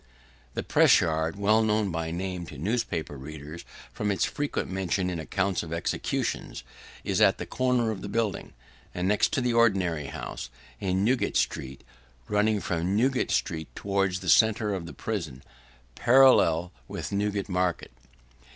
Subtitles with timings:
[0.55, 3.63] The press yard, well known by name to newspaper readers,
[3.93, 6.63] from its frequent mention in accounts of executions,
[7.03, 8.53] is at the corner of the building,
[8.95, 11.83] and next to the ordinary's house, in Newgate street:
[12.27, 15.43] running from Newgate street, towards the centre of the prison,
[15.93, 17.91] parallel with Newgate market.